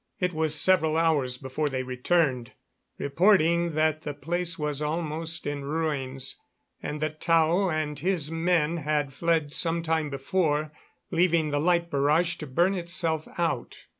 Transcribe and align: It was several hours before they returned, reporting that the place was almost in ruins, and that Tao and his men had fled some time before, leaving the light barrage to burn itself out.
It 0.19 0.33
was 0.33 0.55
several 0.59 0.97
hours 0.97 1.37
before 1.37 1.69
they 1.69 1.83
returned, 1.83 2.53
reporting 2.97 3.73
that 3.75 4.01
the 4.01 4.15
place 4.15 4.57
was 4.57 4.81
almost 4.81 5.45
in 5.45 5.63
ruins, 5.63 6.39
and 6.81 6.99
that 7.01 7.21
Tao 7.21 7.69
and 7.69 7.99
his 7.99 8.31
men 8.31 8.77
had 8.77 9.13
fled 9.13 9.53
some 9.53 9.83
time 9.83 10.09
before, 10.09 10.71
leaving 11.11 11.51
the 11.51 11.59
light 11.59 11.91
barrage 11.91 12.37
to 12.37 12.47
burn 12.47 12.73
itself 12.73 13.27
out. 13.37 13.77